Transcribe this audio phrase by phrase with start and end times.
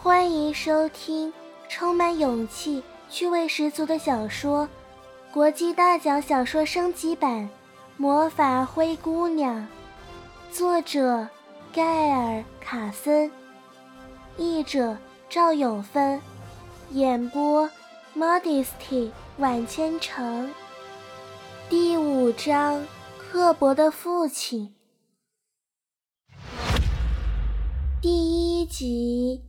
[0.00, 1.32] 欢迎收听
[1.68, 4.64] 充满勇气、趣味十足的小说
[5.34, 7.42] 《国际大奖小说升级版
[7.96, 9.56] 《魔法灰姑娘》》，
[10.56, 11.28] 作者
[11.72, 13.28] 盖尔·卡森，
[14.36, 14.96] 译者
[15.28, 16.22] 赵永芬，
[16.92, 17.68] 演播
[18.16, 20.48] Modesty 晚千城。
[21.68, 22.86] 第五章：
[23.18, 24.76] 刻薄的父亲。
[28.00, 29.42] 第一集。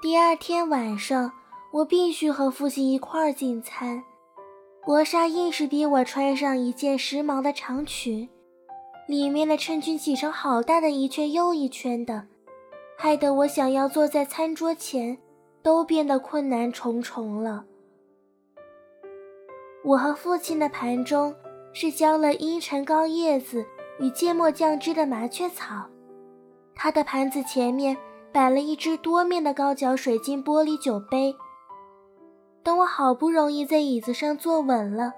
[0.00, 1.32] 第二天晚上，
[1.72, 4.00] 我必须和父亲一块儿进餐。
[4.86, 8.28] 博莎硬是逼我穿上一件时髦的长裙，
[9.08, 12.28] 里面的衬裙挤成好大的一圈又一圈的，
[12.96, 15.18] 害得我想要坐在餐桌前
[15.64, 17.64] 都变得困难重重了。
[19.82, 21.34] 我和父亲的盘中
[21.72, 23.66] 是浇了茵陈高叶子
[23.98, 25.84] 与芥末酱汁的麻雀草，
[26.76, 27.96] 他的盘子前面。
[28.32, 31.34] 摆了一只多面的高脚水晶玻璃酒杯。
[32.62, 35.12] 等我好不容易在椅子上坐稳了，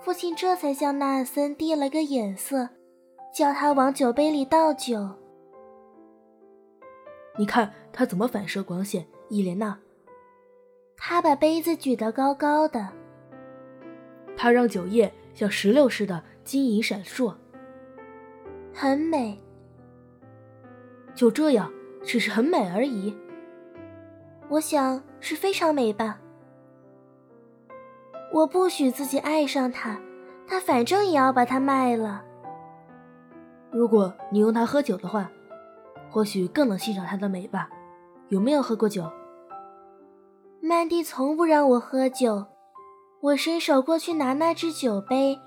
[0.00, 2.68] 父亲这才向纳森递了个眼色，
[3.34, 5.08] 叫他往酒杯里倒酒。
[7.38, 9.78] 你看他怎么反射光线，伊莲娜。
[10.96, 12.86] 他把杯子举得高高的。
[14.36, 17.34] 他让酒液像石榴似的晶莹闪烁，
[18.74, 19.38] 很美。
[21.14, 21.72] 就这样。
[22.02, 23.16] 只是很美而已，
[24.48, 26.18] 我想是非常美吧。
[28.32, 29.98] 我不许自己爱上他，
[30.46, 32.22] 他反正也要把它卖了。
[33.70, 35.30] 如果你用它喝酒的话，
[36.10, 37.68] 或许更能欣赏它的美吧。
[38.28, 39.10] 有没有喝过酒？
[40.60, 42.46] 曼蒂从不让我喝酒。
[43.20, 45.38] 我伸手过去拿那只酒杯，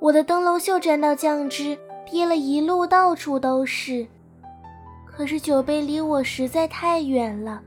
[0.00, 4.06] 我的灯笼袖沾到酱汁，滴了一路，到处都是。
[5.12, 7.60] 可是酒杯离我实在太远了，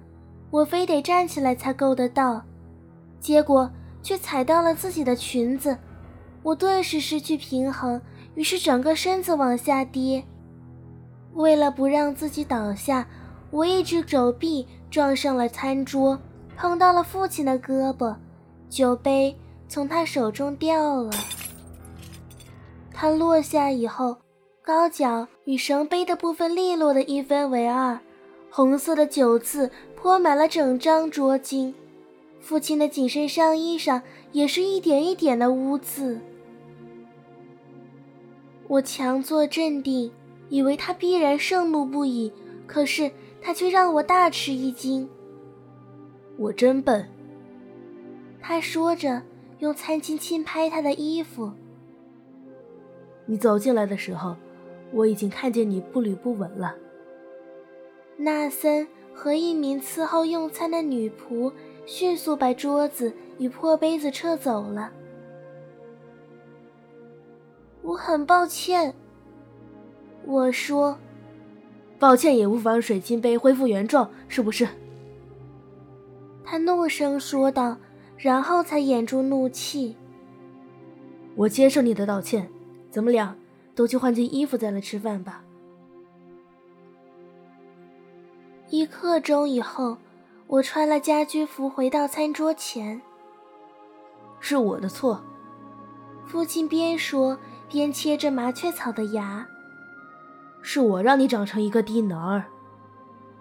[0.49, 2.41] 我非得站起来才够得到，
[3.19, 3.69] 结果
[4.01, 5.77] 却踩到了自己的裙子，
[6.41, 8.01] 我顿时失去平衡，
[8.33, 10.23] 于是整个身子往下跌。
[11.33, 13.07] 为了不让自己倒下，
[13.51, 16.19] 我一只肘臂撞上了餐桌，
[16.57, 18.15] 碰到了父亲的胳膊，
[18.67, 19.37] 酒杯
[19.67, 21.11] 从他手中掉了。
[22.91, 24.17] 他落下以后。
[24.65, 27.99] 高脚与绳杯的部分利落的一分为二，
[28.49, 31.73] 红色的酒渍泼满了整张桌巾，
[32.39, 36.21] 父亲的紧身上衣上也是一点一点的污渍。
[38.69, 40.09] 我强作镇定，
[40.47, 42.31] 以为他必然盛怒不已，
[42.65, 45.09] 可是他却让我大吃一惊。
[46.37, 47.05] 我真笨，
[48.41, 49.21] 他说着，
[49.59, 51.51] 用餐巾轻拍他的衣服。
[53.25, 54.37] 你走进来的时候。
[54.93, 56.75] 我已经看见你步履不稳了。
[58.15, 61.51] 纳森和一名伺候用餐的女仆
[61.85, 64.91] 迅速把桌子与破杯子撤走了。
[67.81, 68.93] 我很抱歉，
[70.25, 70.97] 我说。
[71.99, 74.67] 抱歉也无法让水晶杯恢复原状，是不是？
[76.43, 77.77] 他怒声说道，
[78.17, 79.95] 然后才掩住怒气。
[81.35, 82.49] 我接受你的道歉，
[82.91, 83.35] 怎么俩？
[83.75, 85.43] 都去换件衣服再来吃饭吧。
[88.69, 89.97] 一刻钟以后，
[90.47, 93.01] 我穿了家居服回到餐桌前。
[94.39, 95.23] 是我的错，
[96.25, 97.37] 父亲边说
[97.69, 99.47] 边切着麻雀草的芽。
[100.61, 102.45] 是我让你长成一个低能儿。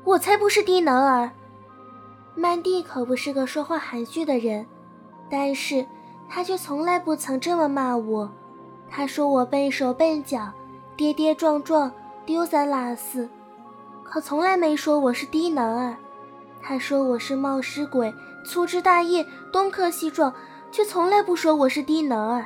[0.05, 1.31] 我才不是低能儿。
[2.35, 4.67] 曼蒂可不是个说话含蓄的人，
[5.31, 5.87] 但是
[6.29, 8.31] 他却从来不曾这么骂我。
[8.95, 10.53] 他说我笨手笨脚，
[10.95, 11.91] 跌跌撞撞，
[12.27, 13.27] 丢三落四，
[14.05, 15.97] 可从来没说我是低能儿。
[16.61, 18.13] 他说我是冒失鬼，
[18.45, 20.35] 粗枝大叶，东磕西撞，
[20.71, 22.45] 却从来不说我是低能儿。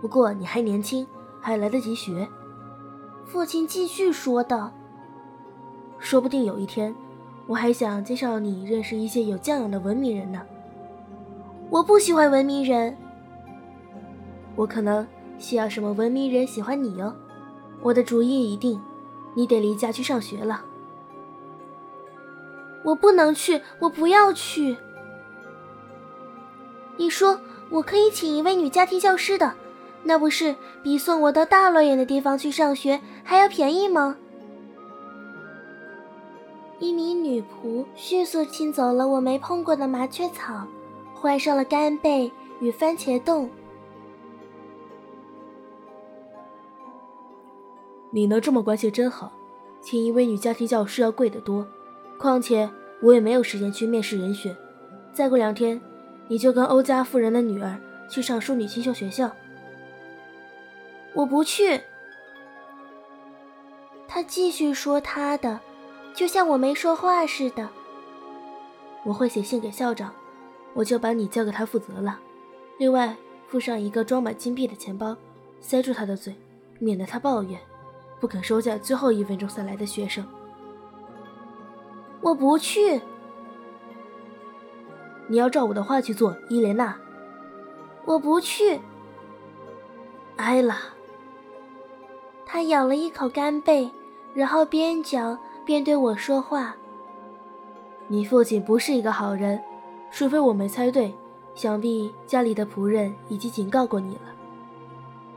[0.00, 1.06] 不过你还年轻，
[1.40, 2.28] 还来得及学。
[3.24, 4.72] 父亲继续说道
[6.00, 6.92] ：“说不定有一天，
[7.46, 10.42] 我还想介绍你认识一些有教养的文明人呢。”
[11.70, 12.96] 我不喜欢文明人。
[14.58, 15.06] 我可能
[15.38, 17.14] 需要什么文明人喜欢你哦，
[17.80, 18.80] 我的主意已定，
[19.34, 20.64] 你得离家去上学了。
[22.82, 24.76] 我不能去，我不要去。
[26.96, 27.38] 你说
[27.70, 29.54] 我可以请一位女家庭教师的，
[30.02, 34.16] 那不是比送我到大老远的地方去上学还要便宜吗？
[36.80, 40.66] 一名女仆迅速清走了我没碰过的麻雀草，
[41.14, 43.48] 换上了干贝与番茄冻。
[48.10, 49.32] 你能这么关心真好，
[49.80, 51.66] 请一位女家庭教师要贵得多。
[52.18, 52.68] 况且
[53.00, 54.56] 我也没有时间去面试人选。
[55.12, 55.80] 再过两天，
[56.26, 57.78] 你就跟欧家夫人的女儿
[58.08, 59.30] 去上淑女清秀学校。
[61.14, 61.80] 我不去。
[64.06, 65.60] 他继续说他的，
[66.14, 67.68] 就像我没说话似的。
[69.04, 70.12] 我会写信给校长，
[70.74, 72.18] 我就把你交给他负责了。
[72.78, 73.16] 另外，
[73.46, 75.16] 附上一个装满金币的钱包，
[75.60, 76.34] 塞住他的嘴，
[76.78, 77.58] 免得他抱怨。
[78.20, 80.26] 不肯收下最后一分钟才来的学生，
[82.20, 83.00] 我不去。
[85.26, 86.96] 你要照我的话去做，伊莲娜。
[88.04, 88.80] 我不去。
[90.36, 90.76] 挨了。
[92.46, 93.90] 他咬了一口干贝，
[94.32, 96.74] 然后边嚼边对我说话
[98.08, 99.62] ：“你父亲不是一个好人，
[100.10, 101.14] 除非我没猜对，
[101.54, 104.34] 想必家里的仆人已经警告过你了。”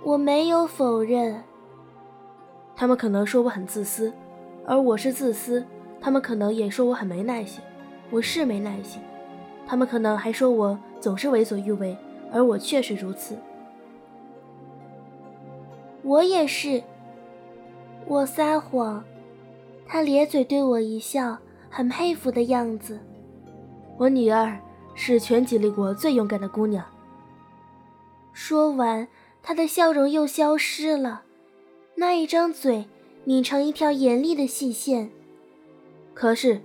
[0.01, 1.43] 我没有否认。
[2.75, 4.11] 他们可能说我很自私，
[4.65, 5.65] 而我是自私。
[5.99, 7.61] 他们可能也说我很没耐心，
[8.09, 9.01] 我是没耐心。
[9.67, 11.95] 他们可能还说我总是为所欲为，
[12.31, 13.37] 而我确实如此。
[16.01, 16.81] 我也是。
[18.07, 19.03] 我撒谎。
[19.85, 21.37] 他咧嘴对我一笑，
[21.69, 22.99] 很佩服的样子。
[23.97, 24.57] 我女儿
[24.95, 26.83] 是全吉利国最勇敢的姑娘。
[28.33, 29.07] 说完，
[29.43, 31.21] 他的笑容又消失了。
[31.95, 32.85] 那一张嘴
[33.25, 35.11] 抿成一条严厉的细线。
[36.13, 36.61] 可是，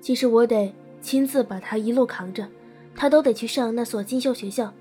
[0.00, 2.48] 其实我得亲自把他一路扛着，
[2.94, 4.72] 他都得去上那所进修学校，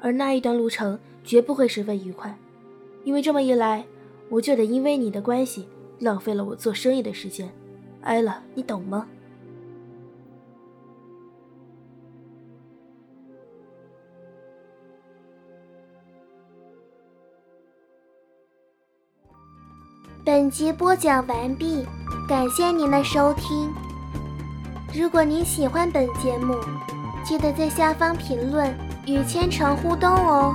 [0.00, 2.38] 而那一段路程绝不会十分愉快，
[3.04, 3.84] 因为这么一来，
[4.28, 5.66] 我就得因为你的关系
[5.98, 7.50] 浪费了我做生意的时间。
[8.02, 9.08] 艾拉，你懂吗？
[20.32, 21.84] 本集播讲完毕，
[22.28, 23.68] 感谢您的收听。
[24.94, 26.54] 如果您喜欢本节目，
[27.24, 28.72] 记得在下方评论
[29.08, 30.54] 与千城互动哦。